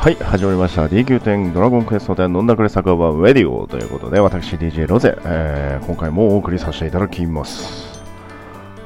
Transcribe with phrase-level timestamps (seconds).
[0.00, 0.86] はい、始まりました。
[0.86, 8.00] D9.10 ドラゴンクエスト10飲んだくれ酒場ウェディオということで、私 DJ ロゼ、えー今回もお送りさせていただきます。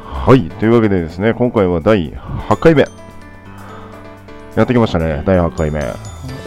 [0.03, 2.85] はい、というわけでですね、今回は第8回目。
[4.57, 5.85] やってきましたね、第8回目。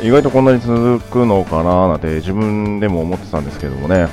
[0.03, 4.09] 意外とこんなに続くのかななんて自分でも思ってたんですけどもね、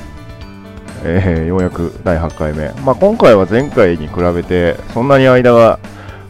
[1.03, 2.69] えーようやく第8回目。
[2.85, 5.81] まあ、今回は前回に比べて、そんなに間が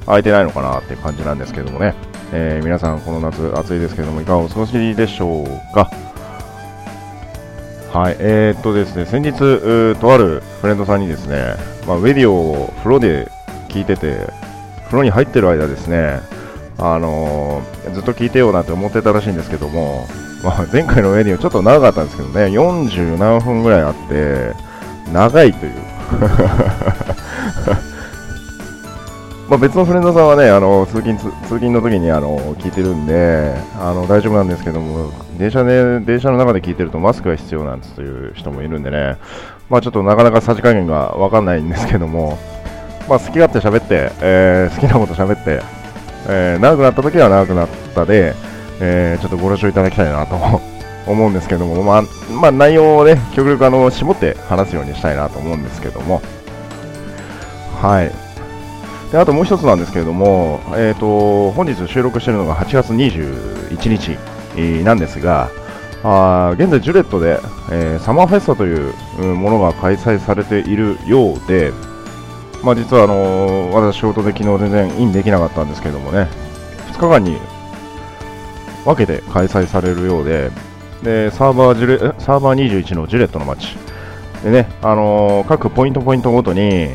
[0.06, 2.13] 空いてないのかなって感じなんですけどもね。
[2.32, 5.90] えー皆さん、この夏暑いですけども、いかがお過ごしでしょうか？
[7.92, 9.38] はい、えー、っとですね、先日、
[10.00, 11.54] とあるフレンドさんにですね、
[11.86, 13.30] まあ、ウェディオを風呂で
[13.68, 14.26] 聞いてて、
[14.86, 16.20] 風呂に入ってる間ですね、
[16.78, 20.08] あのーずっと聞いてよなんて思ってたらしいんですけども、
[20.42, 24.54] まあ、前回のウェディオちょっと長かったんですけどね、40何分ぐらいあって、
[25.12, 25.72] 長いという。
[29.48, 39.18] まあ別のフレンドさんはね、あの通勤通勤の時にあの聞いてるんであの大丈夫なんですけども電車で電車の中で聞いてるとマスクが必要なんですという人もいるんでね、
[39.68, 42.38] まあちょっとなかなかさじ加減がわかんないんですけども、
[43.06, 45.60] まあ好き勝手喋って、えー好きなこと喋って、
[46.28, 48.34] えー長くなった時は長くなったで、
[48.80, 50.36] えーちょっとご了承いただきたいなと
[51.06, 56.22] 思うんですけども、まあ、まあ内容をね極力あの絞って話すようにしたいなと思うんですけども。
[57.82, 58.10] はい、
[59.10, 64.18] であともう一つなんですけれども、えー、と本日収録しているのが8月21日、
[64.84, 65.50] なんですが、
[66.02, 67.38] あ現在、ジュレットで、
[67.72, 68.92] えーサマーフェスタという
[69.34, 71.72] ものが開催されているようで、
[72.62, 76.28] まあ、実はあのー私、仕事で昨日全然インできなかったんですけれどもね、
[76.92, 77.38] 2日間に
[78.84, 80.50] 分けて開催されるようで、
[81.02, 83.76] でサーバージュレサーバー21のジュレットの街
[84.42, 86.90] でね、あのー各ポイントポイントごとに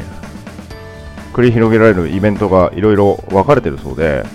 [1.39, 4.25] 繰り広げられるイベントがいろいろ分かれてるそうで、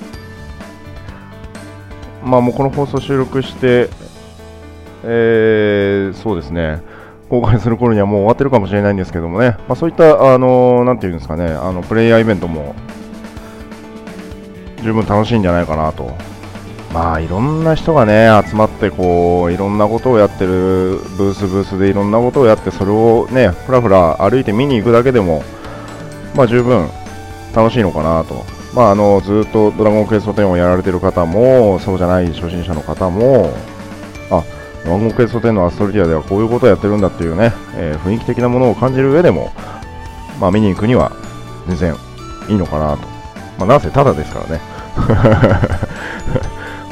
[2.25, 3.91] まあもうこの放送収録して、
[5.03, 6.81] えーそうですね、
[7.29, 12.75] 公開する頃にはもう終わってるかもしれないんですけどもね、まあ、そういった、あのなんていうんですかね、あのプレイヤーイベントも
[14.83, 16.11] 十分楽しいんじゃないかなと。
[16.95, 25.43] まあいろんな人がね集まってこういろんなことをやってるブースブースでいろんなことをやってそれをねふらふら歩いて見に行くだけでも
[26.35, 26.89] まあ十分
[27.55, 28.45] 楽しいのかなと。
[28.75, 33.53] まああのずっとドラゴンクエスト10をやられている方もそうじゃない初心者の方も
[34.31, 34.43] あ
[34.85, 39.53] ドラゴンクエスト10のアストリティアではこういうことをやってるんだっていうね、えー雰囲気的なものを感じる上でも
[40.41, 41.13] まあ見に行くには
[41.69, 41.95] 全然
[42.49, 43.07] いいのかなと。
[43.59, 44.61] まあなんせただですからね。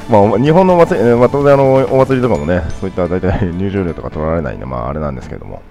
[0.09, 5.63] まあ、日本のお祭り、まあ、当然あのお祭りとかもね、そういった大体入場料とか取られないんで、まあ、あれなんですけども。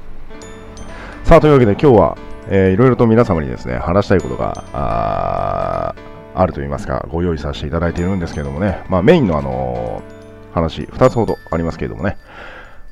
[1.24, 2.18] さあ、というわけで今日は、
[2.50, 5.96] えーいろいろと皆様にですね、話したいことがあ
[6.34, 10.22] あるといいますか、ご用意させていただいているんですけどもね、まあ、メインのあのー
[10.54, 12.18] 話、2つほどありますけれどもね、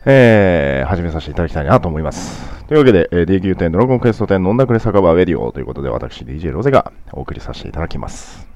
[0.06, 2.48] えー始めさせていただきたいなと思います。
[2.68, 8.48] というわけで、えー D9 ドラゴンクエスト10飲んだくれ酒場ウェディオということで、私 DJ ロゼがお送りさせていただきます。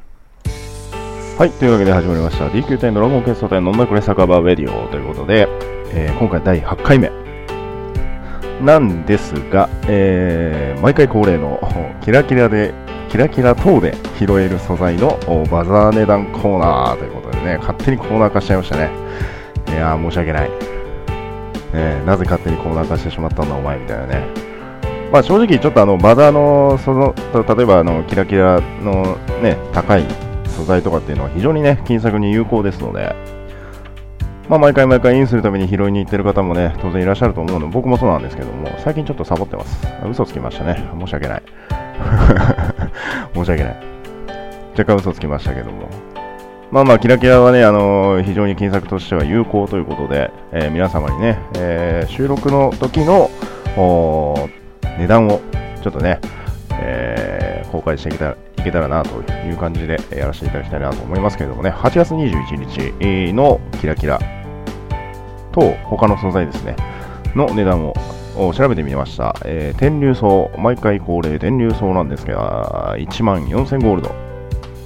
[1.37, 5.47] はい、というわけで始まりました DQ10 ドラゴンクエスト10飲んだくれ酒場ウェディオということで、
[5.91, 7.22] えー今回第8回目
[8.63, 11.59] なんですが、えー毎回恒例の
[12.01, 12.73] キラキラで
[13.09, 15.17] キラキラ等で拾える素材の
[15.49, 18.89] バザー値段コーナーということでね勝手にコーナー化しちゃいましたね。
[19.69, 20.49] いやー申し訳ない、
[21.73, 24.23] えーなぜ勝手にコーナー化してしまったんだお前みたいなね。
[25.11, 30.03] まあ正直ちょっとあのバザーのその例えばあのキラキラのね高い
[30.47, 33.15] 素材とかっていうのは非常にね金策に有効ですので、
[34.49, 37.67] まあ、毎回毎回インするために拾いに行ってる方もね当然いらっしゃると思うの。
[37.67, 39.87] で僕もそうなんですけども最近ちょっとサボってます。
[40.09, 40.83] 嘘つきましたね。
[40.99, 41.43] 申し訳ない。
[43.33, 43.75] 申し訳ない。
[44.77, 45.87] 若干嘘つきましたけども。
[46.71, 53.29] まあまあキラキラはね、あのー非常に金策としては有効ということで、えー皆様にね、えー収録の時の
[54.97, 55.39] 値段を
[55.83, 56.19] ちょっとね、
[56.81, 64.19] え公開していけたらいけたらなという感じでやらせていただきたいなと思いますけれどもね、8月21日のキラキラ
[65.51, 66.77] と他の素材ですね、
[67.35, 67.93] の値段を
[68.53, 69.35] 調べてみました。
[69.43, 74.15] えー天竜層、毎回恒例天竜層なんですが、1万4000ゴールド。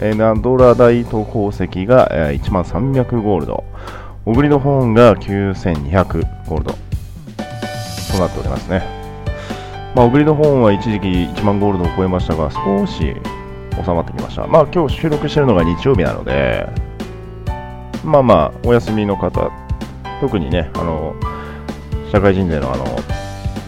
[0.01, 3.63] えーナドラダイト鉱石が、え1万300ゴールド。
[4.25, 6.71] オグリドホーンが9200ゴールド。
[8.11, 8.81] となっておりますね。
[9.95, 13.15] まあ、オグリドホーンは一時期1万ゴールドを超えましたが、少し
[13.83, 14.47] 収まってきました。
[14.47, 16.67] まあ、今日収録してるのが日曜日なので、
[18.03, 19.51] まあまあ、お休みの方、
[20.21, 21.15] 特にね、あの、
[22.11, 22.85] 社会人でのあの、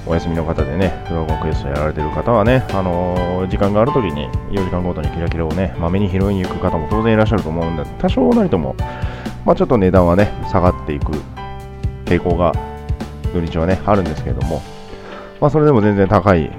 [0.08, 8.76] お休みの方でね、ドラゴンクエストやられてる方はね、あの時間があるときに4時間ごとにキラキラをね、まめに拾いに行く方も当然いらっしゃると思うんで、多少なりとも、
[9.46, 11.12] まあ、ちょっと値段はね、下がっていく
[12.06, 12.54] 傾向が
[13.34, 14.64] 土日はね、あるんですけれども、
[15.40, 16.52] まあ、それでも全然高い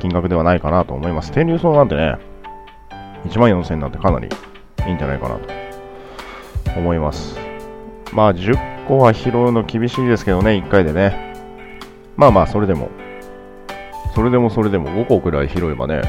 [0.00, 1.32] 金額ではないかなと思います。
[1.32, 2.16] 天竜層なんてね、
[3.28, 4.28] 1万4000なんてかなり
[4.86, 5.50] いいんじゃないかなと
[6.78, 7.38] 思います。
[8.12, 11.34] まあ、10個は拾うの厳しいですけどね、1回でね。
[12.16, 12.88] まあまあ、それでも、
[14.14, 16.02] それでもそれでも5個くらい拾えばね、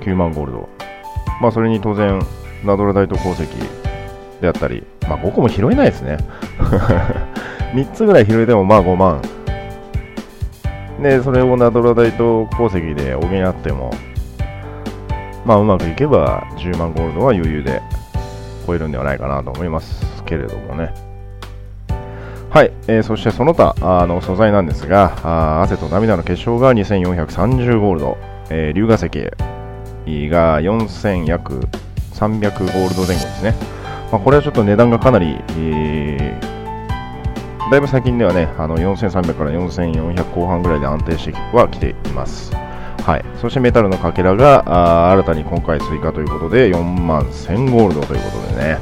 [0.00, 0.68] 9万ゴールド。
[1.40, 2.20] まあ、それに当然、
[2.64, 3.46] ナドル大と鉱石
[4.40, 6.18] であったり、まあ、5個も拾えないですね。
[7.74, 9.20] 3つぐらい拾えてもまあ5万。
[11.02, 13.92] で、それをナドラ大と鉱石で補っても、
[15.44, 17.82] まあうまくいけば10万ゴールドは余裕で
[18.66, 20.92] 超えるんではないかなと思いますけれどもね。
[22.50, 28.18] はい、えー、そしてその他あの素材なんですが、あ汗と涙の結晶が2430ゴールド、
[28.50, 29.08] えー、龍河石
[30.28, 31.60] が4000約
[32.12, 33.54] 300ゴールド前後ですね。
[34.12, 42.52] まあ、これはちょっと値段がかなり、えー、だいぶ最近ではね、あの4300から4400後半ぐらいで安定してはきています。
[43.04, 48.78] はい、そしてメタルのかけらが新たに今回追加ということで4万1000ゴールドということでね。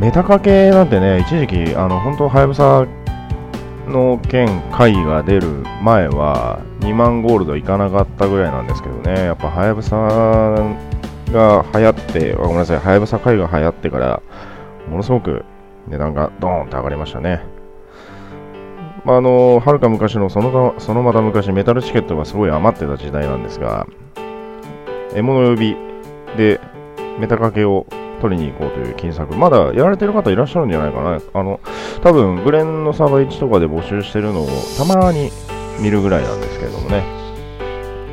[0.00, 2.86] メタかけなんてね一時期あの本当はやぶさ
[3.86, 9.24] の件会が出る前は2万ゴールドいかなかったぐらいなんですけどね。
[9.24, 9.96] やっぱはやぶさ
[11.30, 12.78] が流行ってごめんなさい。
[12.78, 14.22] はやぶさ会が流行ってから
[14.88, 15.44] ものすごく
[15.86, 17.42] 値段がドーンって上がりましたね。
[19.04, 23.86] まあ、あのはるか昔のそのそのまた昔メタルチケットがすごい余ってた時代なんですが
[25.14, 25.76] 獲物呼び
[26.36, 26.60] で
[27.18, 27.86] メタかけを
[28.20, 31.20] 取りに行こうという金策まだやられてる方いらっしゃるんじゃないかな。
[31.34, 31.60] あの
[32.02, 35.30] 多分グレンのサーバー1とかで募集してるのをたまに
[35.80, 37.02] 見るぐらいなんですけれどもね。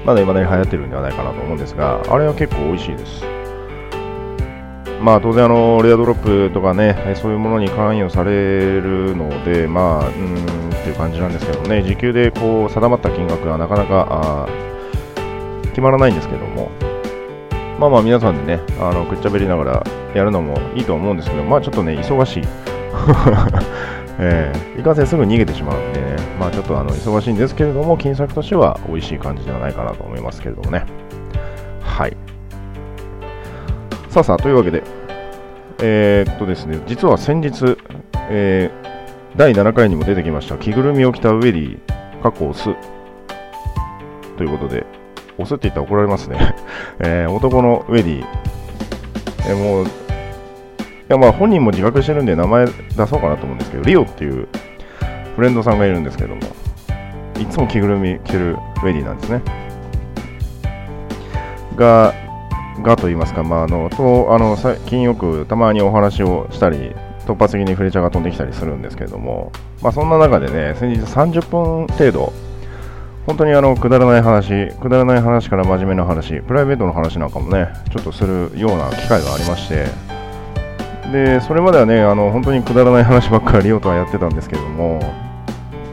[0.06, 3.39] まだ未だに流行ってるんではないかなと思うんですがあれは結構美味しいです。
[5.02, 14.48] まあ当然あのレアドロップとかねそういうものに関与されるのでまあうんっていう感じなんですけどね時給でこう定まった金額はなかなか
[15.64, 16.70] 決まらないんですけども
[17.80, 22.44] まあまあ皆さんでねあのくっちゃべりながらやるのもいいと思うんですけどまあちょっとね忙しい
[24.22, 30.84] えー、いかんせんすぐ逃げてしまうんでね、まあちょっとあの忙しいんですけれども、金策としては美味しい感じではないかなと思いますけれどもね。
[31.82, 32.18] はい。
[34.10, 34.82] さあさあ、というわけで、
[35.84, 37.78] えー、っとですね、実は先日、
[38.32, 41.80] えー、第7回にも出てきました、着ぐるみを着たウェディ、
[42.24, 42.76] 過去オス。
[44.36, 44.84] ということで、
[45.38, 46.56] オスって言ったら怒られますね。
[46.98, 48.26] えー、男のウェディ。
[49.48, 49.88] えー、もう、い
[51.08, 52.72] やまあ本人も自覚してるんで名前出
[53.06, 54.48] そうかなと思うんですけど、リオっていう
[55.36, 56.42] フレンドさんがいるんですけども、
[57.40, 59.42] いつも着ぐるみ着てるウェディなんですね。
[61.76, 62.14] が、
[62.84, 66.96] がと言いますか、まあ、あのとあの最近よくたまにお話をしたり、
[67.26, 72.34] 突発的にフレチャーが飛んできたりするんですけれども、まあ、そんな中でね、先日30分程度、
[73.26, 79.86] 本当にあのくだらない話、くだらない話から真面目な話、プライベートの話なんかもね、ちょっとするような機会がありまして、
[81.12, 85.00] でそれまではね、あの本当にくだらない話ばっかりリオとはやってたんですけれども、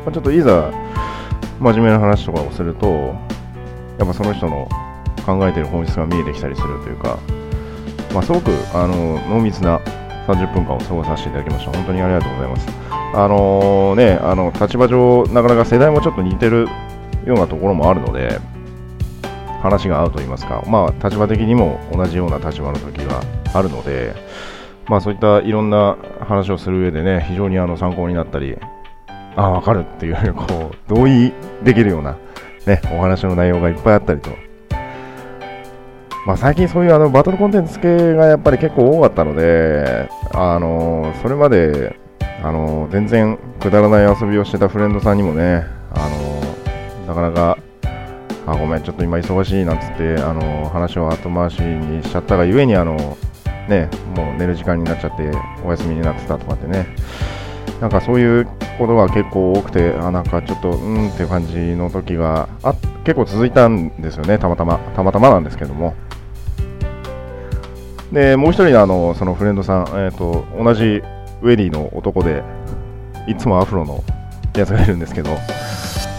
[0.05, 0.71] まあ、ちょっといざ
[1.61, 3.15] 真面目な話とかをすると、
[3.99, 4.69] やっぱその人の
[5.27, 7.19] 考えている本質が見えてきたりするというか、
[8.15, 9.81] まあ、すごくあの濃密な
[10.27, 11.73] 30分間を過ごさせていただきました。
[11.73, 12.69] 本当にありがとうございます。
[13.15, 16.69] あのー、ね、あの立場上、なかなか世代もちょっと似てる
[17.25, 18.41] ようなところもあるので、
[19.63, 24.15] 話が合うと言いますか、まあ、立場的にも同じような立場の時があるので、
[24.87, 28.57] まあ、そういったいろんな話をする上でね、非常にあの参考になったり、
[29.37, 32.17] ああ、わかるっていう、こう、同意できるような、
[32.67, 34.31] ね、お話の内容がいっぱいあったりと
[36.27, 41.97] まあ、最近そういうあのバトルコンテンツ系がやっぱり結構多かったので、あのそれまで、
[42.43, 46.09] あの全然くだらない遊びをしてたフレンドさんにもね、あ
[47.07, 47.59] のなかなか、
[48.45, 52.97] あごめん、ちょっと今忙しいなんつって、あの話を後回しにしちゃったがゆえに、あの
[53.69, 55.31] ね、もう寝る時間になっちゃって
[55.65, 56.89] お休みになってたとかってね、
[57.81, 65.95] なんかそういうことが結構多くて、あなんかちょっとうんって感じの時があ結構続いたんですよね、たまたま、たまたまなんですけども。
[68.17, 70.85] でもう一人のあのそのフレンドさん、えーと、同じ
[71.43, 72.43] ウェディの男で
[73.29, 74.03] いつもアフロの
[74.57, 75.37] やつがいるんですけど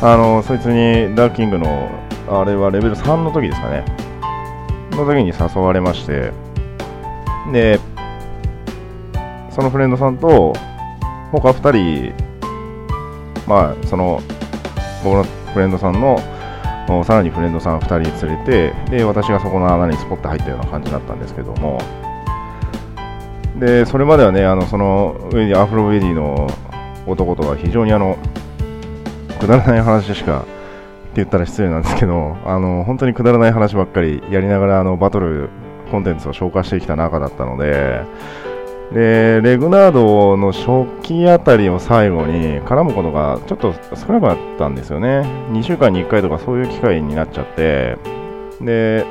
[0.03, 1.89] あのそいつにダーキングの
[2.29, 3.83] あれはレベル3の時ですかね。
[4.91, 6.31] の時に誘われまして
[7.51, 7.79] で
[9.49, 10.53] そのフレンドさんと
[11.31, 14.21] 他2人まあその
[15.03, 16.19] 僕のフレンドさんの
[17.03, 21.79] さらにフレンドさん2人連れてで私がそこの穴にスポッと入ったような感じだったんですけども。
[23.59, 26.47] でそれまではねあのそのウェディアフロウェディの
[27.07, 28.17] 男とは非常にあの
[29.39, 30.47] くだらない話しかって
[31.15, 35.49] 言ったら失礼なんですけどあの本当にくだらない話ばっかりやりながらあのバトル
[35.89, 38.01] コンテンツを消化してきた中だったので
[38.93, 45.21] でレグナードの初期あたりを最後に絡むことがちょっと少なくなったんですよね。
[45.51, 47.97] 2週間に1回とかそういう機会になっちゃって。
[48.61, 49.05] で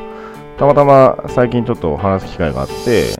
[0.59, 3.15] たまたま最近ちょっと話す機会があって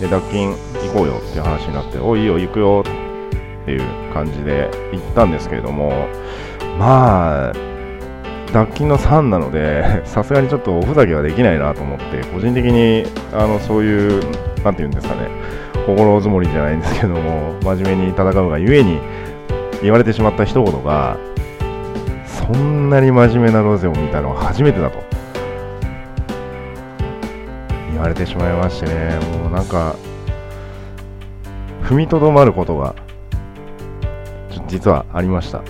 [0.00, 6.08] で脱菌行こうよっていう話になっておいいよ行くよっていう感じで行ったんですけれども
[6.78, 7.52] まあ
[8.52, 14.22] 脱菌の3なのでさすがにちょっとおふざけはできないなと思って個人的にあのそういう
[14.64, 15.28] 何て言うんですかね。
[15.96, 19.00] 心づもりじゃないんですけども真面目に戦うがゆえに
[19.82, 21.16] 言われてしまった一言が
[22.26, 24.98] そんなに真面目なロゼを見たのは初めてだと
[27.90, 29.96] 言われてしまいましてねもうなんか
[31.82, 32.94] 踏みとどまることが
[34.68, 35.62] 実はありました。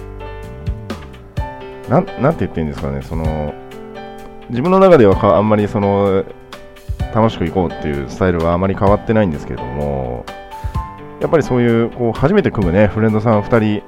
[1.91, 3.53] ななんて言っていいんですかねその
[4.49, 6.25] 自分の中ではあんまりその
[7.14, 10.25] 楽しく行こうっていうスタイルはあまり変わってないんですけれども、
[11.21, 13.83] やっぱりそういうこう初めて組むね、フレンドさん2人、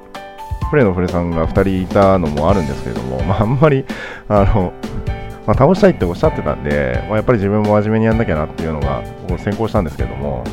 [0.71, 3.85] フレーのフレさんが2人いたのもあるんですけれども、まあ、あんまり、
[4.29, 4.73] あの、
[5.47, 10.45] まあ、倒したいっておっしゃってたんで、まあ、やっぱり自分も真面目にやんなきゃなっていうのがこう先行したんですけれども、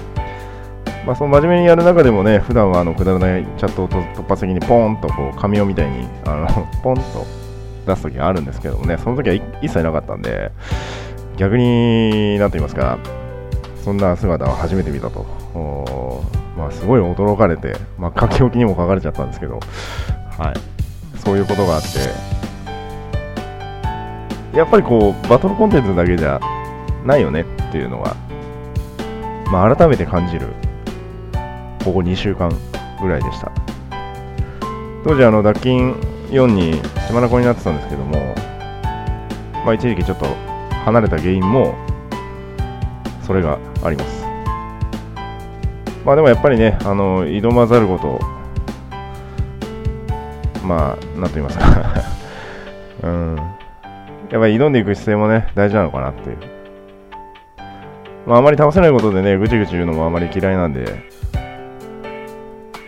[1.06, 7.02] まあ、その真面目にやる中でもね、普段はあのくだらないチャットを突発的にポーンとこう紙をみたいにあのポンと
[7.86, 10.52] 出す時があるんですけどもね、その時は一切なかったんで、
[11.40, 13.00] 逆に、なんと言いますか、
[13.82, 15.26] そんな姿を初めて見たと。
[16.58, 19.62] まあ、すごい驚かれて、まあ、書き置きにも書かれちゃったんですけど、
[20.38, 21.88] はい、そういうことがあって、
[24.58, 26.42] やっぱりこう、バトルコンテンツだけじゃ
[27.06, 28.18] ないよねっていうのが、
[29.50, 30.48] まあ、改めて感じる、
[31.86, 32.52] ここ2週間
[33.02, 33.50] ぐらいでした。
[35.06, 35.94] 当時、あの、脱菌
[36.32, 38.36] 4に血眼になってたんですけども、
[39.64, 40.49] まあ、一時期ちょっと
[40.86, 41.76] 離れた原因も
[43.22, 44.26] それがあります。
[46.06, 48.20] まあでもやっぱりねあの挑まざること
[50.66, 51.94] まあなんと言いますか。
[53.04, 53.36] うん。
[54.32, 56.38] やっぱり挑んでいく姿勢もね大事なのかなっていう。
[58.26, 61.04] まああまり倒せないことでねぐちぐち言うのもあまり嫌いなんで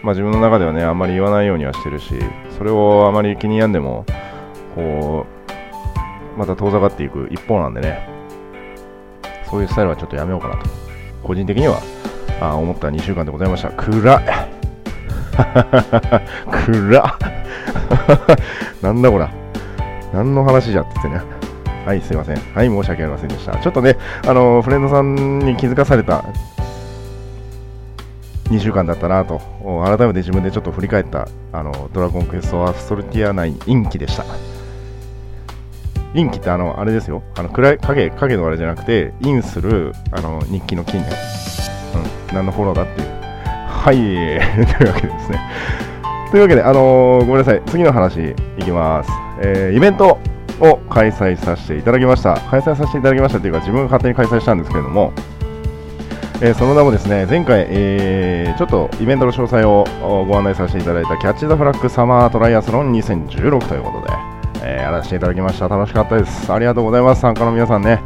[0.04, 2.14] まあ自分の中ではねあんまり言わないようにはしてるし
[2.58, 4.06] それをあまり気に病んでも
[4.76, 5.41] こう
[6.42, 8.10] また遠ざかっていく一方なんでね、
[9.48, 10.68] そういうスタイルはちょっとやめようかなと、
[11.22, 11.80] 個人的には
[12.42, 13.70] あ思った2週間でございました。
[13.70, 14.22] 暗っ
[16.50, 17.04] 暗っ
[18.82, 19.30] なんだこら。
[20.12, 21.32] 何の話じゃって言ってね。
[21.86, 22.38] はい、すいません。
[22.56, 23.56] はい、申し訳ありませんでした。
[23.60, 26.26] ちょっとね、あの、フレンドさんに気づかされた
[28.46, 29.40] 2週間だったなと、
[29.86, 34.26] 改めて自分でちょっと振り返った、あの、ドラゴンクエストはストルティア内インキでした。
[36.14, 37.24] インキってあの、あれですよ。
[37.36, 41.10] あの、暗い、影、影のあれじゃなくて、インする、あの、日記の金ね。
[42.30, 42.36] うん。
[42.36, 43.08] 何のフォローだっていう。
[43.46, 43.96] はい。
[44.78, 45.40] というわけでですね。
[46.32, 47.62] というわけで、あのー、ごめんなさい。
[47.66, 49.12] 次の話いきます。
[49.42, 50.18] えー、イベント
[50.60, 52.36] を開催させていただきました。
[52.50, 55.14] 開催させていただきましたというか、自分が勝手に開催したんですけれども、
[56.42, 59.86] えー、その名もですね、前回、えー、ちょっとイベントの詳細を
[60.26, 64.31] ご案内させていただいたキャッチ・ザ・フラッグサマートライアスロン2016ということで、
[64.64, 65.68] えー、やらせていただきました。
[65.68, 66.52] 楽しかったです。
[66.52, 67.22] ありがとうございます。
[67.22, 68.02] 参加の皆さんね。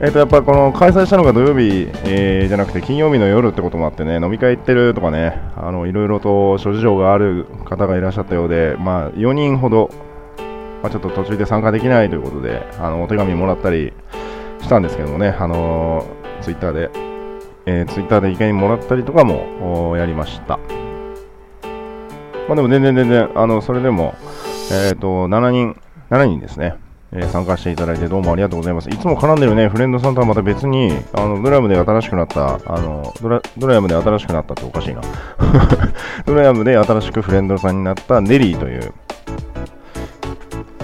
[0.00, 9.90] え、ー、と、やっぱこの開催したのが土曜日、えー、じゃなくて金曜日の夜ってこともあってね、飲み会行ってるとかね、あの、いろいろと諸事情がある方がいらっしゃったようで、まあ、4人ほど、
[10.82, 13.92] まあ、ちょっと途中で参加できないということで、あの、お手紙もらったり
[14.60, 16.90] したんですけどもね、あのー、ツイッターで、
[17.66, 20.58] えー、ツイッターで意見もらったりとかもやりました。
[22.46, 24.14] まあでも全然全然、あの、それでも、
[24.70, 25.80] えっ、ー、と、7人、
[26.10, 26.76] 7人ですね。
[27.16, 28.90] えー、参加していただいてどうもありがとうございます。
[28.90, 35.00] いつも絡んでるね、フレンドさんとはまた別に、あの、ドラムで新しくなった、あの、ドラドラムで新しくなったっておかしいな。
[36.26, 38.92] ドラムで新しくフレンドさんになったネリーという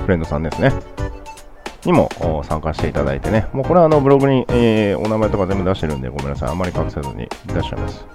[0.03, 0.73] フレンドさんですね。
[1.85, 2.09] にも
[2.45, 3.49] 参加していただいてね。
[3.53, 6.49] もうこれはあのブログに、えー、お名前とか全部出してるんでごめんなさい。
[6.51, 8.07] あんまり隠せずに出しちゃいます。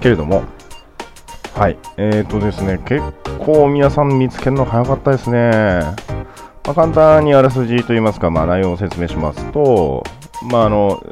[0.00, 0.42] けれども、
[1.58, 1.78] はい。
[1.96, 3.02] えーとですね、結
[3.40, 5.80] 構皆さん見つけるの早かったですね。
[6.64, 10.04] まあ、簡単にあらすじといいますか、まあ、内容を説明しますと、
[10.52, 11.04] まあ、あの、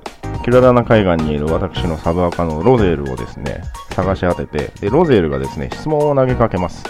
[0.45, 3.61] キララナ海岸にいる私のサブアカのロゼールをですね、
[3.91, 6.85] 探し当てて、で、ロゼールがですね、質問を投げかけます。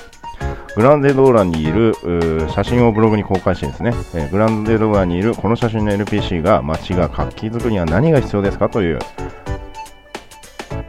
[0.77, 1.95] グランデドーラにいる
[2.51, 8.99] 写真をブログに公開してですね、えー、グランデドーラにいるこの写真の NPC が街が活気づくには何が必要ですかという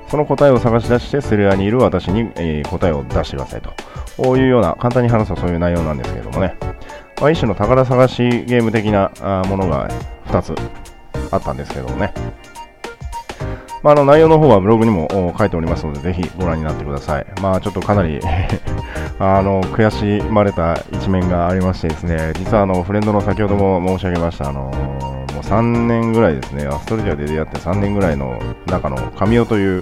[0.10, 3.72] その答えを探し出して、セルアにいる私に、えー、答えを出してくださいと。
[4.18, 6.56] こういうような、簡単に話すとそういう内容なんですけどもね。
[7.20, 9.12] まあ、一種の宝探しゲーム的な
[9.48, 9.90] ものが
[10.28, 10.56] 2つ
[11.32, 12.14] あったんですけどもね。
[13.84, 17.26] まあ、あの内容の方はブログにも書いておりますので、ぜひご覧になってください。
[17.42, 18.20] まあ、ちょっとかなり
[19.20, 19.90] あの悔
[20.22, 25.07] しまれた一面がありましてですね、実はあのフレンドの先ほども申し上げました、あのもう
[25.48, 29.82] 3年ぐらいですね、アストリアで出会って3年ぐらいの中の神尾という、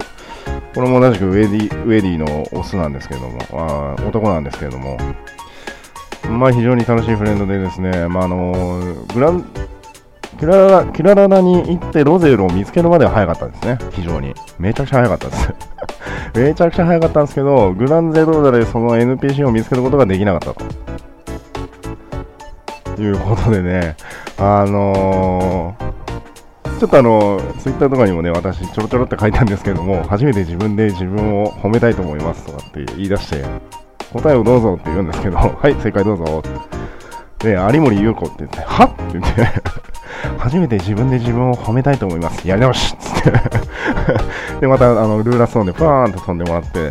[0.74, 4.96] これも同じくウェディウェディのオスなんですけども、あ男なんですけれども、
[6.30, 8.78] まあ、非常に楽しいフレンドでですね、まあ、あの
[9.14, 9.44] グラン
[10.38, 14.34] キララキラララに行ってロゼルを見つけるまでは早かったですね、非常に。
[14.58, 15.54] めちゃくちゃ早かったです。
[16.38, 20.64] めちゃくちゃ早かったんですけど、グランゼローダでその NPC を見つけることができなかったと。
[23.02, 23.96] いうことでね、
[24.38, 33.44] あのー、ちょっとあの、ツイッターとかにもね、私、ちょろちょろって書いたんですけども、初めて自分で自分を褒めたいと思いますとかって言い出して、
[34.12, 36.42] 答えをどうぞって言うんですけど、 はい、正解どうぞ。
[37.38, 39.62] で、有森優子って言って、はって言って
[40.38, 42.46] 初めて自分で自分を褒めたいと思います。
[42.46, 43.32] やり直しっつって
[44.60, 46.90] で、また、あの、ルーラストーンでパーンと飛んでもらって、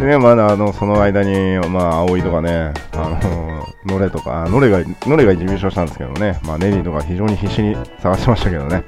[0.00, 8.82] でね、まだ、あの、その間に、まあ、葵とかね、あの、ノレとか、ノレが、ノレが優勝したんですけどね、まあ、ネリーとか非常に必死に探してましたけどね。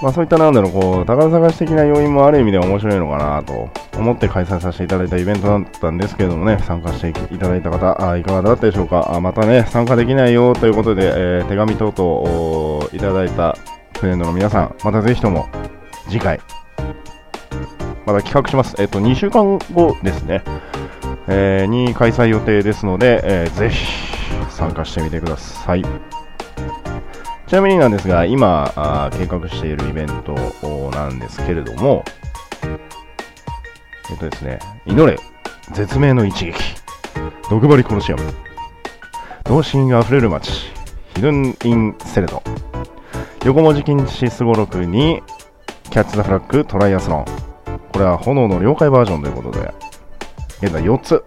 [0.00, 9.14] まあ、そういったなんだろう、こう、宝探し的な要因もある意味で面白いのかなと思って開催させていただいたイベントだったんですけれどもね、参加していただいた方、あいかがだったでしょうか。
[9.14, 13.54] あまたね、参加できないよということで、えー、手紙等々いただいた
[14.00, 15.46] フレンドの皆さん、またぜひとも
[16.08, 16.40] 次回、
[18.08, 18.74] また企画します。
[18.78, 20.42] えっ、と、2週間後ですね、
[21.26, 23.84] えー、に開催予定ですので、えー、ぜひ
[24.48, 25.84] 参加してみてください。
[27.46, 30.34] ちなみになんですが、今あ計画しているイベント
[30.90, 32.02] なんですけれども、
[34.10, 35.18] えっとですね、祈れ、
[35.72, 36.54] 絶命の一撃、
[37.50, 38.22] 毒針コロシアム、
[39.44, 40.50] 童心あふれる街、
[41.14, 42.42] ヒルン・イン・セレド、
[43.44, 45.22] 横文字禁止すごろくに、
[45.90, 47.47] キャッチ・ザ・フラッグ・トライアスロン。
[47.98, 49.74] これは炎の了解バージョンということで、
[50.62, 51.24] 現在4つ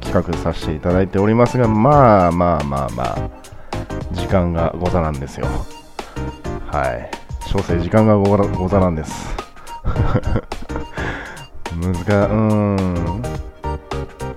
[0.00, 3.30] 企画させていただいておりますが、まあまあまあまあ、
[4.12, 5.46] 時間がござなんですよ。
[6.68, 7.10] はい。
[7.46, 9.36] 小生時間がごござなんです。
[11.78, 13.22] 難か、うーん。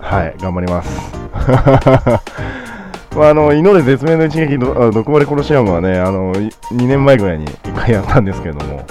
[0.01, 1.13] はい、頑張ります。
[3.15, 8.85] まあ、あの、祈れ絶命の一撃の、毒丸コロシアムはね、あの、2年前ぐらいに1回やったんですけれども、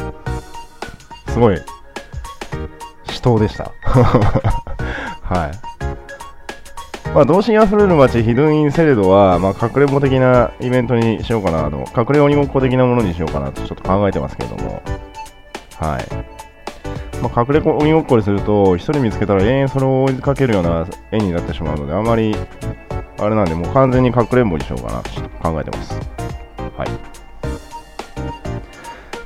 [1.29, 1.61] すごい、
[3.27, 3.73] 闘でした。
[5.23, 5.77] はい。
[7.13, 14.83] まあ、童心あふれる街ヒドゥンインセレドは、まあ、隠れんぼ的なイベントにしようかなと、隠れ鬼ごっこ的なものにしようかなとちょっと考えてますけれども、
[15.81, 16.07] はい。
[17.23, 22.37] まあ、隠れ鬼ごっこにすると、1人見つけたら延々それを追いかけるような絵になってしまうので、あまり、
[23.19, 25.99] あれなんで、もう完全に隠れんぼにしようかなとちょっと考えてます。
[26.77, 27.16] はい。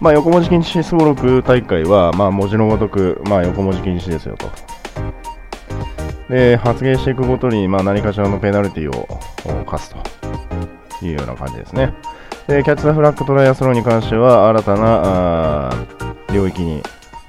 [0.01, 4.51] まあ、横文字禁止すごろく大会は、まあ、文字のごとく、まあ、横文字禁止ですよと。
[6.31, 11.93] で、発言していくごとに、まあ、何かしらのペナルティを課すというような感じですね。
[12.47, 15.71] で、キャッチ・ザ・フラッグトライアスロンに関しては、新たな
[16.33, 16.83] 領域に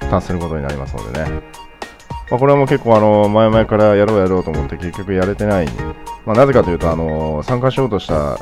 [0.09, 1.41] 達することになりますのでね。
[2.29, 5.67] まあ、これはもう結構あの前々からやろうやろうと思って結局やれてない、
[6.25, 8.39] まあ、なぜかというとあの参加しようとした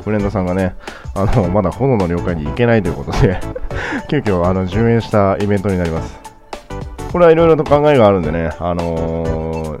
[0.00, 0.74] フレンドさんがね
[1.14, 3.38] あの まだ炎の了解に行けないということで
[4.08, 6.30] 急遽あの順延したイベントになります
[7.12, 9.80] これはいろいろと考えがあるんでね、あの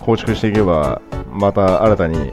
[0.00, 2.32] 構築していけば、また新たに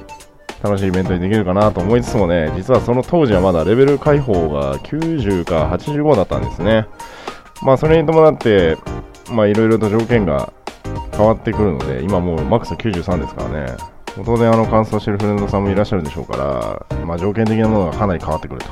[0.64, 6.88] 楽しいイベントにできるかなと思いつつもね、実はその当時はまだレベル解放が90か85だったんですね。
[7.62, 8.78] まあそれに伴って、
[9.32, 10.52] まあいろいろと条件が
[11.12, 13.93] 変わってくるので、今もうマックス93ですからね。
[14.26, 18.68] 当然あの乾燥してるフレンドさんもいらっしゃるでしょうから、まあ条件的なものがかなり変わってくると。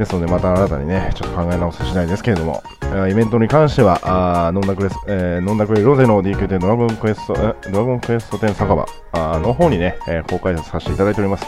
[0.00, 2.62] ですので、また新たにね、ちょっと考え直す次第ですけれども、
[3.10, 4.00] イベントに関しては、
[4.46, 11.46] あノンダクレス、えー、ノンダクレロゼの DQ でドラゴンクエスト、ドラゴンクエスト10酒場あの方にね、えー、公開させていただいております。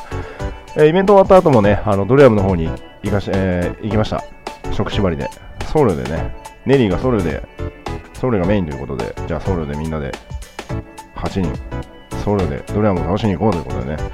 [0.76, 2.68] えー、イベント終わった後もね、あのドリアムの方に
[3.02, 4.22] 行かし、えー、行きました。
[4.70, 5.30] 食縛りで。
[5.72, 6.34] ソウルでね、
[6.66, 7.42] ネリーがソウルで、
[8.12, 10.12] ソウルがメインということで、じゃあソウルでみんなで
[11.16, 11.52] 8人、
[12.22, 14.10] ソウルでドリアムを倒しに行こうということでね、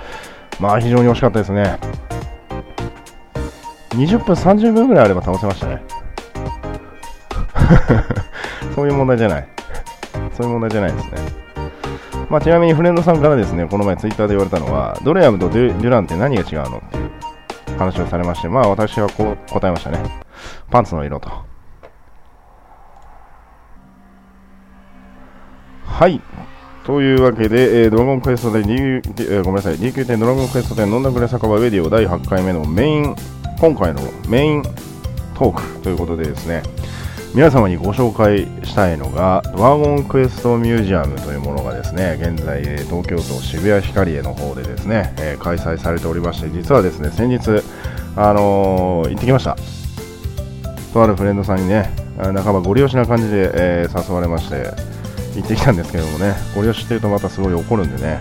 [0.58, 1.78] まあ非常に惜しかったですね。
[3.90, 5.82] 20分、30分ぐらいあれば倒せましたね。
[8.74, 9.48] そういう問題じゃない。
[10.32, 11.12] そういう問題じゃないですね。
[12.30, 17.10] まあ、ちなみにフレンドさんからですね、この前ツイッターで言われたのは、ドレアムとデュランって何が違うのっていう
[17.78, 19.98] 話をされまして、まあ私はこう答えましたね。
[20.70, 21.30] パンツの色と。
[25.86, 26.20] はい。
[26.88, 33.14] というわけで、えー、ドラゴンクエストで、えー、ごめんなさい、D9 点ドラゴンクエストで飲んだくれ酒場ウェディオ第8回目のメイン、
[33.60, 34.62] 今回のメイン
[35.34, 36.62] トークということでですね、
[37.34, 47.62] 皆様にご紹介したいのが、ドラゴンクエストミュージアムというものがですね、現在、東京都渋谷ヒカリエの方でですね、えー、開催されておりまして、実はですね、先日、
[48.16, 49.58] あのー、行ってきました。
[50.94, 54.97] とあるフレンドさんにね、半ばご利用しな感じで、えー、誘われまして、
[55.34, 58.20] 行ってきたんですけどもね、ご利用してるとまたすごい怒るんでね、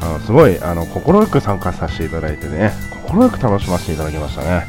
[0.00, 2.72] あのすごいあの快く参加させていただいてね、
[3.06, 4.66] 快く楽しませていただきましたね。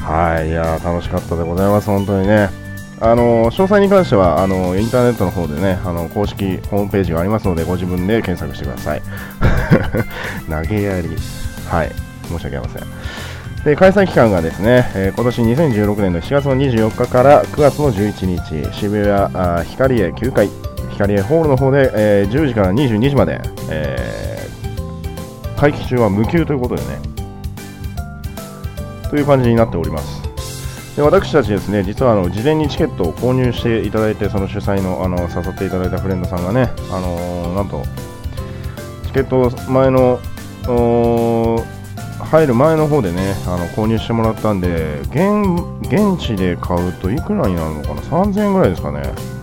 [0.00, 2.68] はい、いや楽しかったでございます、本当にね。
[3.00, 9.02] あの詳細に関してはあのインターネットの方でねあの公式ホームページがありますのでご自分で検索してください
[10.50, 11.08] 投げやり
[11.68, 11.92] はい
[12.28, 12.88] 申し訳ありません
[13.64, 20.48] で開催期間がですね、えー、今年2016年の7月の24日から9月の11日渋谷あ光栄9階
[20.98, 26.98] 光ホールの方で、えー、10時から22時まで、えー、会期中は無休ということでね。
[29.08, 30.18] という感じになっております。
[30.96, 37.84] で私たちですね、実はあの事前にチケットを購入していただいて、その主催のあの誘っていただいたフレンドさんがね、あのー、なんと、
[39.06, 40.18] チケット前の、
[42.18, 49.37] 入る前の方でね、あの購入してもらったんで、現現地で買うといくらになるのかな、3000円ぐらいですかね。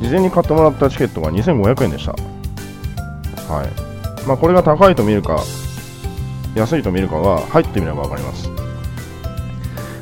[0.00, 2.12] 事前に買ってもらったチケットが2500円でした。
[3.52, 4.26] はい。
[4.26, 5.40] まあ、これが高いと見るか、
[6.54, 8.50] 安いと見るかは入ってみれば分かります。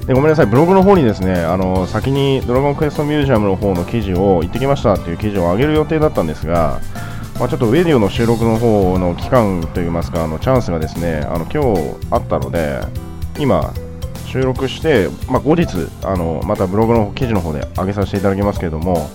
[0.06, 6.80] でごめんなさい、ブログの方にですね、あの先にドラゴンクエストミュージアムの方の記事を行ってきましたっていう記事を上げる予定だったんですが、
[7.40, 12.80] まあ、ちょっとウェディオの収録の方の期間といいますか、あのチャンスがですね、あの今日あったので、
[13.38, 13.74] 今、
[14.26, 15.66] 収録して、まあ、後日
[16.04, 19.10] あの、またブログの記事の方で上げさせていただきますけれども、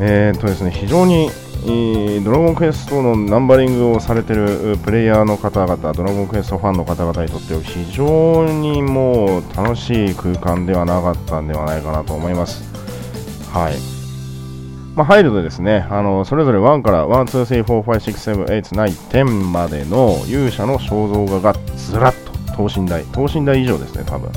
[0.00, 1.30] えーとですね、非常に
[2.24, 12.62] ドラゴンクエストのナンバリングをされているプレイヤーの方々、ドラゴンクエストファンの方々にとっては非常にもう楽しい空間ではなかったんではないかなと思います。
[13.52, 13.74] はい。
[14.94, 24.30] まあ、入るとですね、あのそれぞれ1から1、2、3、4、5、6、7、8、9、10までの勇者の肖像画がずらっと等身大、等身大以上ですね、多分。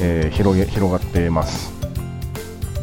[0.00, 1.72] えー、広げ広がっています。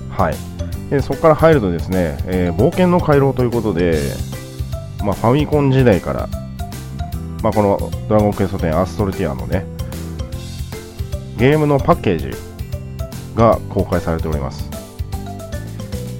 [0.09, 0.52] はい。
[0.89, 3.99] でそこから入るとですね、えー、冒険の回廊ということで、
[5.03, 6.29] まあ、ファミコン時代から、
[7.41, 9.65] まあ、このドラゴンクエスト10アストルティアのね、
[11.37, 12.31] ゲームのパッケージ
[13.35, 14.69] が公開されております。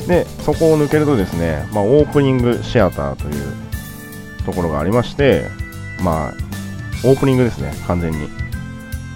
[0.07, 3.53] で、そこを抜けるとですね、まあ、オープニングシアターという
[4.45, 5.45] ところがありまして、
[6.01, 6.33] まあ、
[7.05, 8.42] オープニングですね、完全に。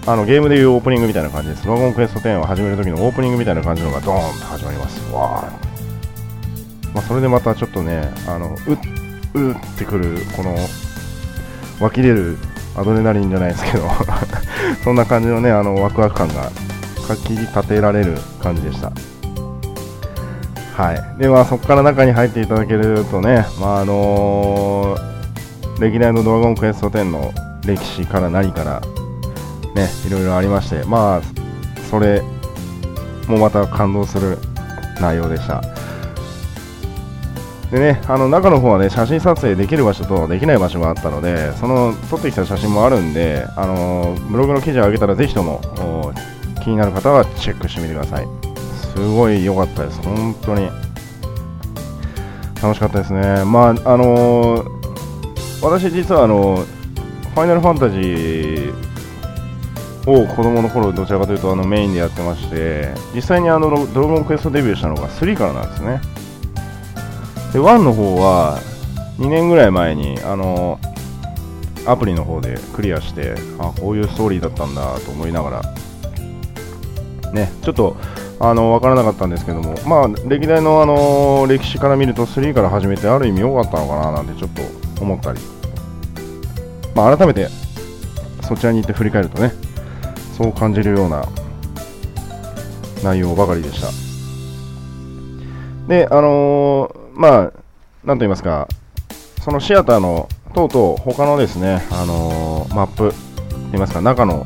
[0.07, 1.65] あのゲームでいうオープニングみたいな感じです。
[1.65, 5.11] ドラゴンクエスト10を始める時のオープニングみたいな感じのがドーンと始まります。
[5.11, 8.55] わーまあ、それでまたちょっとね、あの
[9.35, 10.55] ううってくる、この
[11.81, 12.37] 湧き出る
[12.77, 13.83] アドレナリンじゃないですけど
[14.85, 16.51] そんな感じのね、あのワクワク感が
[17.05, 18.93] かき立てられる感じでした。
[20.81, 21.19] はい。
[21.19, 27.33] で、まあそこから中に入っていただけるとね、まああのー、歴代のドラゴンクエスト10の
[27.65, 28.81] 歴史から何から
[29.77, 31.21] ね、いろいろありまして、まあ、
[31.89, 32.21] それ
[33.27, 34.37] もまた感動する
[34.99, 35.61] 内容でした。
[37.71, 45.61] でね、あの中の方はね、写真撮影できる場所とできない場所があったので、その撮ってきた写真もあるんで、あのブログの記事を上げたらぜひとも
[46.63, 48.27] 気になる方はチェックしてみてください。
[48.95, 50.69] すごい良かったです、本当に。
[52.61, 53.43] 楽しかったですね。
[53.43, 54.69] まあ、あのー、
[55.61, 56.65] 私実はあの、
[57.35, 58.86] ファイナルファンタジー
[60.07, 66.01] を子供の頃どちらかというとあのメインでやってまして実際にあのドラゴンクエストデビューしたのが3からなんですね。
[67.51, 68.59] で1の方は
[69.19, 70.79] 2年ぐらい前にあの
[71.85, 77.97] アプリの方でクリアしてあこういうストーリーだったんだと思いながらねちょっと
[78.39, 84.61] あの分からなかったんですけどもまあ歴代のあの歴史から見ると3から始めてある意味良かったのかななんてちょっと
[85.01, 85.39] 思ったり。
[86.97, 87.47] まあ改めて
[88.41, 89.51] そちらに行って振り返るとね
[90.37, 91.27] そう感じるような
[93.03, 93.87] 内容ばかりでした。
[95.87, 97.41] で、あのー、まあ、
[98.05, 98.67] なんと言いますか、
[99.43, 103.13] そのシアターのとうとう他のですね、あのー、マップ、
[103.71, 104.45] 言いますか、中の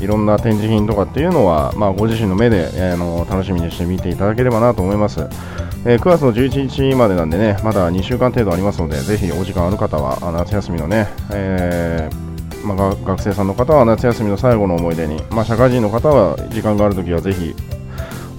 [0.00, 5.20] いろんな展示品とかっていうのは、まあ、ご自身の目で、えー、の楽しみにして見ていただければなと思います。
[5.84, 12.27] えー、9月の11日までなんでね、まだ2週間程度ありますので、ぜひお時間ある方は、夏休みのね、えー
[12.74, 17.54] まあ、学生さんの方は夏休みの最後の思い出に、まあ、社会人の方は時間があるときはぜひ、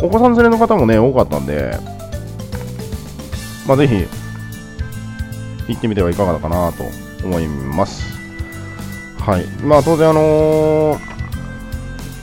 [0.01, 1.77] お子さん連れの方もね、多かったんで、
[3.67, 3.95] まあ、ぜひ、
[5.67, 6.83] 行ってみてはいかがかなと
[7.23, 8.17] 思います。
[9.19, 9.45] はい。
[9.63, 11.09] まあ、当然、あのー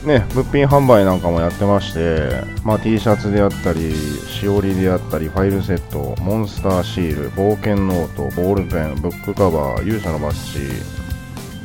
[0.07, 2.29] ね、物品販売なんかもやってまして、
[2.63, 10.96] まあ、T シャツであったり、しおりであったり、ファイルセット、モンスターシール、冒険ノート、ボールペン、ブックカバー、勇者のバッジ、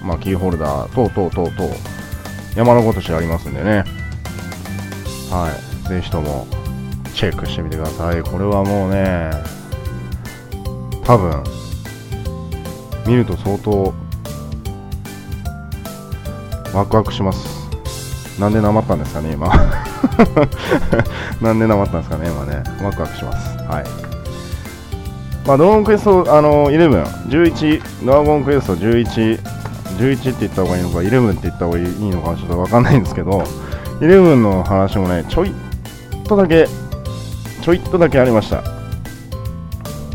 [0.02, 1.74] まあ、キーホルダー、等々等々、
[2.56, 3.84] 山のごとしありますんでね。
[5.30, 5.50] は
[5.86, 5.88] い。
[5.88, 6.46] ぜひとも、
[7.14, 8.22] チェックしてみてください。
[8.22, 9.30] これはもうね、
[11.04, 11.42] 多分、
[13.06, 13.94] 見ると相当、
[16.74, 17.62] ワクワクします。
[18.40, 19.48] なんでなまったんですかね、今。
[21.40, 22.62] なんでなまったんですかね、今ね。
[22.82, 23.56] ワクワクします。
[23.64, 23.84] はい。
[25.46, 29.40] まあ、ドラゴンクエスト、あの、11、11、ドラゴンクエスト11、
[29.98, 33.42] 11って言った方がいいのか、11って言った方がいいのかちょっとわかんないんですけど、
[34.00, 35.52] 11の話もね、ちょいっ
[36.26, 36.66] とだけ、
[37.62, 38.62] ちょいっとだけありました。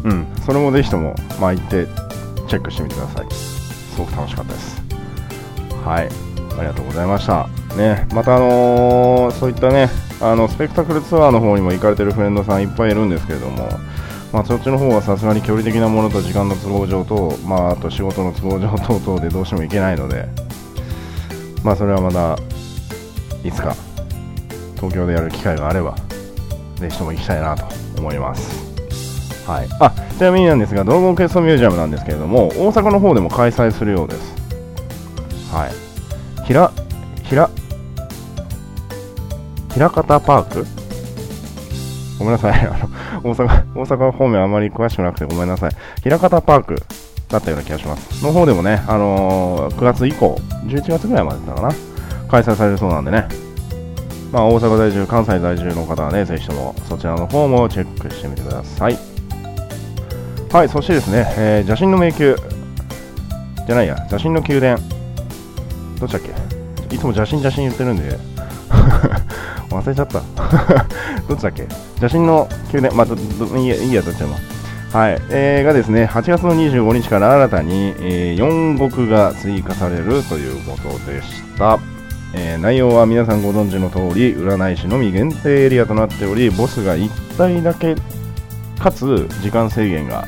[0.04, 1.88] うん、それもぜひとも、まあ、行って
[2.48, 3.28] チェックしてみてください。
[3.32, 4.82] すごく楽しかったです。
[5.84, 6.10] はい、
[6.58, 7.48] ありがとうございました。
[7.76, 13.70] ね、またあのー、そういったね、あのスペクタクルツアーの方にも行かれてるフレンドさんいっぱいいるんですけれども、
[14.38, 20.28] まあ、そっちの方はさすがに距離的なものと時間の都合上と、まあ、あと仕事の都合上等々でどうしても行けないので、
[21.64, 22.38] まあ、それはまた
[23.44, 23.76] いつか
[24.76, 25.96] 東京でやる機会があれば、
[26.76, 27.66] ぜひとも行きたいなと
[27.98, 28.64] 思います。
[29.48, 34.36] はい、あちなみになんですが、ドラゴンクエストミュージアムなんですけれども、大阪の方でも開催するようです。
[35.52, 35.72] はい。
[36.46, 36.72] ひら、
[37.24, 37.50] ひら、
[39.74, 40.68] 平方パーク？
[42.20, 42.68] ごめんなさい。
[42.68, 42.90] あの、
[43.24, 45.72] 大阪、大阪方面あまり詳しくなくてごめんなさい。
[46.04, 46.76] 平方パーク
[47.30, 48.24] だったような気がします。
[48.24, 51.76] の方でもね、あのー、9月以降、11月ぐらいまでだったかな、
[52.30, 53.28] 開催されるそうなんでね。
[54.32, 58.98] まあ、大阪在住、関西在住の方はね、ぜひともそちらの方もチェックしてみてください。
[60.52, 62.36] はい、そしてですね、えー、邪神の迷宮、
[63.66, 64.78] じゃないや、邪神の宮殿、
[66.00, 66.96] どっちだっけ？
[66.96, 68.18] いつも邪神邪神言ってるんで、
[69.70, 70.22] 忘れちゃった。
[71.28, 71.68] どっちだっけ？
[72.00, 73.16] 写真の宮殿、まあ、ど
[73.58, 74.36] いいや、いいや、どっちも。
[74.94, 75.22] はい。
[75.30, 81.80] えー、がですね、8月の25日から新たに、えー、4国が追加されるということでした。
[82.34, 87.96] えー、内容は皆さんご存知の通り、占い師のみ限定エリアとなっており、ボスが1体だけ、
[88.80, 90.26] かつ時間制限が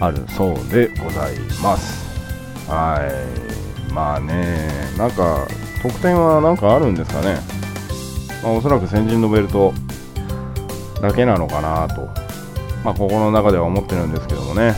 [0.00, 2.04] あるそうでございます。
[2.68, 3.00] は
[3.90, 3.92] い。
[3.92, 5.46] まあね、なんか、
[5.82, 7.36] 得点は何かあるんですかね。
[8.46, 9.74] まあ、おそらく先人のベルト
[11.02, 12.02] だけなのかなと、
[12.84, 14.74] まあ、心の中では思ってるんですけどもね。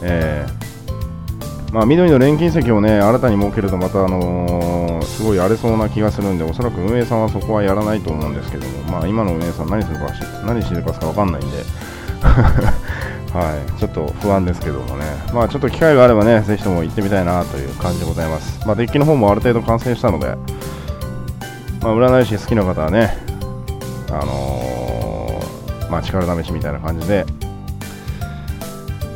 [0.00, 10.06] えー、まあ、緑の錬金石をね、新たに設けるとまた、あのー、すごい荒れそうな気がするんで、おそらく運営さんはそこはやらないと思うんですけども、まあ、今の運営さん何するか
[10.46, 11.64] 何してるかわかんないんで、
[13.34, 18.64] はい、ちょっと不安ですけどもね、まあ、ちょっと機会があればね、ぜひとも行ってみたいなという感じでございます。
[18.64, 20.36] まあ、デッキの方もある程度完成したので、
[21.80, 23.16] まあ、占い師好きな方はね、
[24.10, 27.24] あのー、まあ、力試しみたいな感じで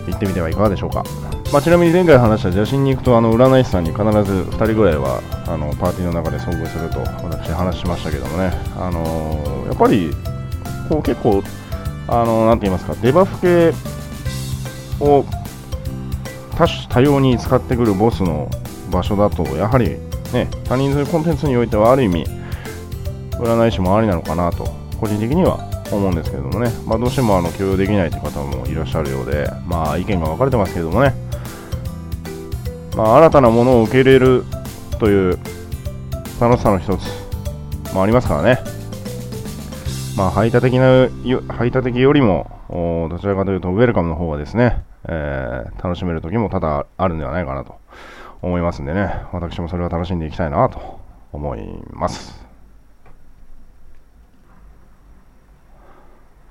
[0.06, 1.04] 行ってみてはいかがでしょうか。
[1.52, 10.10] まあ、ちなみに前回話した邪神に行くとあの占い師さんに必ず2人ぐらいはあのパーティーの中で遭遇すると私話しましたけどもね、あのー、やっぱり
[10.88, 11.42] こう結構、
[12.08, 13.74] あのー、なんて言いますか、デバフ系
[14.98, 15.26] を
[16.56, 18.48] 多種多様に使ってくるボスの
[18.90, 19.96] 場所だと、やはり
[20.32, 22.24] ね、他人数コンテンツにおいてはある意味、
[23.42, 24.64] 占い師もありなのかなと、
[25.00, 25.58] 個人的には
[25.90, 31.14] 思うんですけどもね、まあ、どうしてもあの許容できないという方もいらっしゃるようで、まあ、意見が分かれてますけどもね、
[32.96, 34.44] まあ、新たなものを受け入れる
[34.98, 35.38] という
[36.40, 38.58] 楽しさの一つもありますからね、
[40.16, 41.08] まあ、排他的な
[41.48, 47.74] 排他的よりもどちらかというとウェルカムの方がですね、えー、楽しめる時も多々あるんではないかなと
[48.40, 51.00] 思いますんでね、私もそれは楽しんでいきたいなと
[51.32, 52.41] 思います。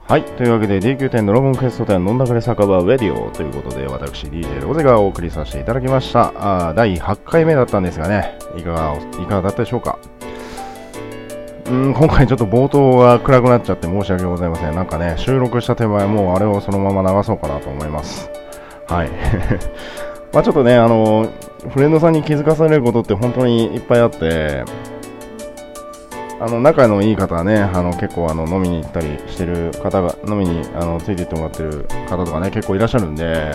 [0.07, 0.23] はい。
[0.23, 6.33] というわけで D9 ドラゴンクエスト10飲んだくれ酒場ウェディオということで私 DJ ロゼがお送りさせていただきました。
[6.69, 9.97] あ第8回目だったんですがね、いかが、いかがだったでしょうか？
[11.69, 14.75] うん今回ちょっと冒頭が暗くなっちゃって申し訳ございません。
[14.75, 18.29] なんかね、収録した手前もうあれをそのまま流そうかなと思います。
[18.89, 19.09] はい。
[20.33, 21.27] まあちょっとね、あの、
[21.69, 24.65] フレンドさんに気づかされることって本当にいっぱいあって、
[26.41, 33.51] あの仲のいい方はね、あの結構あの飲みに行ったりしてる方が、飲みにあのついていってもらってる方とかね、結構いらっしゃるんで、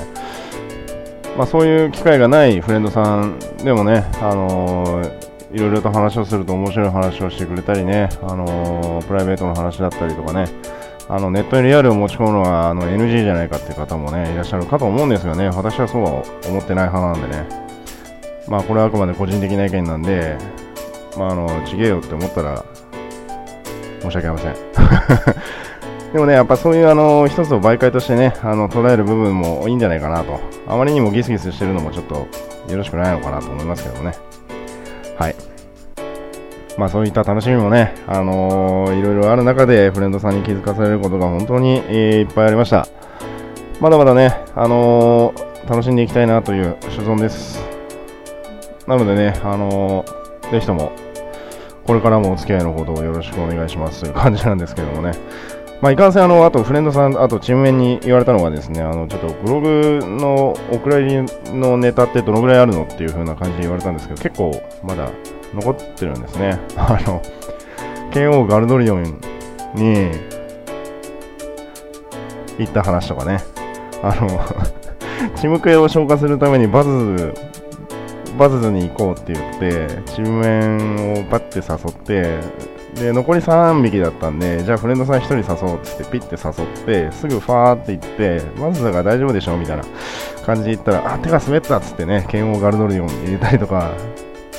[1.37, 10.47] まあ、そういう機会がないフレンドさんでもね、あのーいろいろと話をすると面白い話をしてくれたりね、あのー、プライベートの話だったりとかね、
[11.09, 16.11] あのネットにリアルを持ち込むのはあの NG じゃないかっていう方もね、いらっしゃるかと思うんですがね、私はそうは
[16.49, 17.49] 思ってない派なんでね、
[18.49, 20.37] まあこれはあくまで個人的な意見なんで、
[21.17, 22.65] まああの、ちげえよって思ったら、
[24.03, 24.55] 申し訳ありません。
[26.13, 30.41] でもね、やっぱそういうあの一つの媒介としてね、あの捉える部分もいいんじゃないかなと。
[30.67, 34.13] あまりにもギスギスしてるのもちょっとよろしくないのかなと思いますけどね。
[35.19, 35.35] はい。
[36.79, 42.87] まあそういった楽しみもね、あのー、いろいろある中でフレンドさんに気づかされることが本当に、え、いっぱいありました。
[43.81, 47.63] まだまだね、あのー、楽しんでいきたいなという所存です。
[48.87, 50.93] なのでね、あのー、ぜひとも、
[51.87, 55.13] これからもお付き合いのほどよろしくお願いしますという感じなんですけどもね。
[55.81, 65.11] まあ、いかんせん、あの、あとフレンドさん、あとチームメンに言われたのがですね、あの、ちょっとブログのお蔵入りのネタってどのぐらいあるのっていう風な感じで言われたんですけど、結構まだ
[65.55, 66.59] 残ってるんですね。
[66.77, 67.21] あの、
[68.11, 69.03] KO ガルドリオン
[69.75, 70.11] に
[72.59, 73.39] 行った話とかね、
[74.03, 74.41] あの
[75.37, 77.35] チーム系を消化するためにバズ、
[78.39, 82.39] バズに行こうって言って、チームメンをバッて誘って、
[83.01, 89.85] で、残り3匹だったんで、じゃあフレンドさん1人誘おうってピッて誘って、すぐファーって行って、バズだから大丈夫でしょみたいな
[90.45, 93.93] 感じで言ったら、あ、手が滑ったっつってね、剣王ガルドリオン入れたりとか、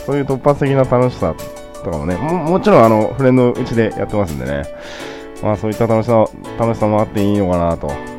[0.05, 1.35] そういう突発的な楽しさ
[1.83, 4.63] とかもね、ももちろんあのフレンドうちでやってますんでね、
[5.41, 6.25] まあそういった楽しさ
[6.59, 8.16] 楽しさもあっていいのかなと。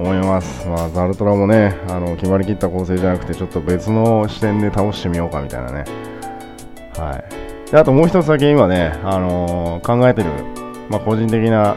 [0.00, 0.66] 思います。
[0.68, 5.84] まあザルトラもね、あの決まりきった構成じゃなくて、ちょっと別の視点で倒してみようかみたいなね。
[6.96, 7.16] は
[7.66, 7.70] い。
[7.70, 10.30] であともう一つだけ今ね、あのー、考えてる、
[10.88, 11.76] まあ、個人的な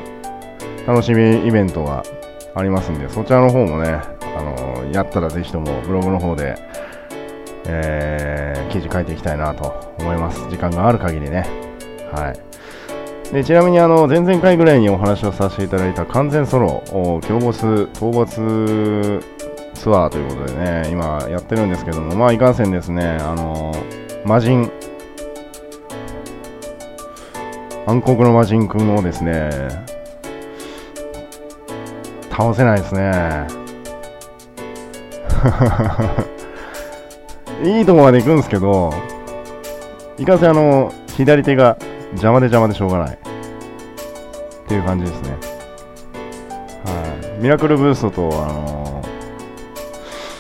[0.88, 2.03] 楽しみイベントが
[2.55, 3.99] ありますんで、そちらの方もね、
[4.38, 6.55] あのー、やったらぜひともブログの方で、
[7.65, 10.39] えー、記事書いていきたいなと思います。
[10.49, 11.45] 時間がある限りね。
[12.12, 12.50] はい。
[13.32, 16.84] でちなみにあの前々回ぐらいにお話をさせていただいた完全ソロ、
[17.22, 19.24] 強ボス討伐
[19.74, 23.74] ツアーということでね、今やってるんですけども、まあいかんせんですね、あの
[24.26, 24.70] 魔人
[27.88, 29.50] 暗黒の魔人くんをですね、
[32.30, 33.48] 倒せないですね。
[37.80, 38.94] いいとこまで行くんですけど、
[40.17, 41.78] いかんせんあの、左手が
[42.12, 43.15] 邪魔で邪魔でしょうがない。
[43.15, 43.17] っ
[44.67, 45.32] ていう感じですね。
[46.86, 47.41] はい。
[47.41, 49.04] ミラクルブーストと、あの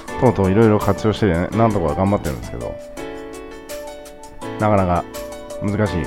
[0.07, 2.73] ー、とうとういろいろ活用してね、なんとか頑張ってるんですけど、
[4.59, 5.03] なかなか
[5.61, 6.05] 難しい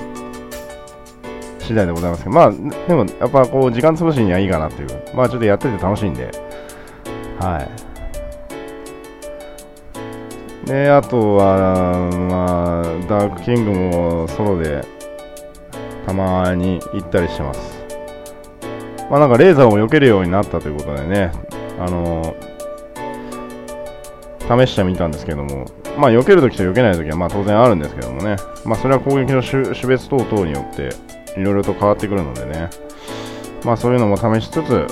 [1.58, 6.30] 次第でございますけど、まあ、でもやっぱこう時間潰しにはいいかなっていう、まあちょっとやってて楽しいんで、
[7.40, 7.94] はい。
[10.66, 14.82] で、あとは、まあ、ダークキングもソロで
[16.06, 17.84] たまに行ったりしてます。
[19.10, 21.32] まあなんかレーザーを避けるようになったということでね、
[21.78, 25.66] あのー、試してみたんですけども、
[25.98, 30.90] まあ避けるときと避けないときはまあ当然あるんですけどもね、まあそれは攻撃の種別等々によって
[31.38, 32.70] いろいろと変わってくるのでね、
[33.64, 34.86] まあそういうのも試しつつ、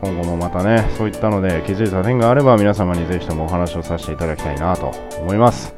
[0.00, 5.74] 今後もまたね、そういったので気づいた点があれば皆様にぜひともお話をさせていただきたいなと思います。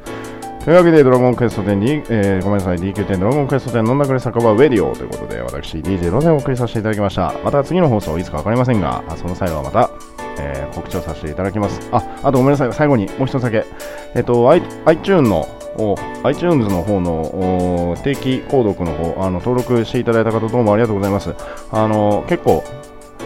[0.65, 7.35] というわけで、ドラゴンクエスト10に、えー、ごめんなさい、DQ10 ドラゴンクエスト10飲んだくれ酒場ウェディオということで、私、DJ ロゼをお送りさせていただきました。
[7.43, 9.91] また次の放送いつかわかりませんが、その際はまた、
[10.39, 11.87] えー、告知をさせていただきます。
[11.91, 13.63] あ、あとごめんなさい、最後にもう一つだけ。
[14.15, 15.47] えっ、と、iTune の
[16.23, 21.35] iTunes の方の定期購読の方あの登録していただいた方どうもありがとうございます。
[21.69, 22.63] あの結構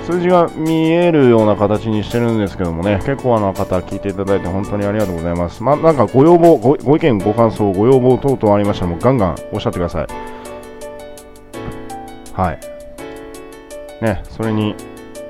[0.09, 5.61] 数字が見えるような形にしてるんですけどもね、結構な方聞いていただいて本当にありがとうございます。
[5.61, 10.07] まあ、なんかご要望ご、ご意見、ご感想、ご要望等々ありましたらもうガンガンおっしゃってください。
[12.33, 12.59] はい。
[14.03, 14.73] ね、それに、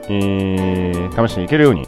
[0.08, 1.86] えー、試していけるように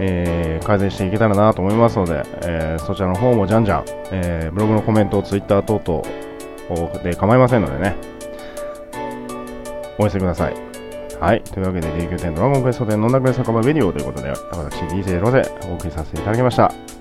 [0.00, 7.96] えー、改善していけたらなと思いますので、えー、そちらの方もじゃんじゃん、えー、ブログのコメント、ツイッター等々で構いませんのでね、
[9.98, 10.67] お寄せください。
[11.20, 11.42] はい。
[11.42, 16.97] というわけで、D9 10ドラゴンクエスト10飲んだくれ酒場ベリオということで、私、DJ ロゼお送りさせていただきました。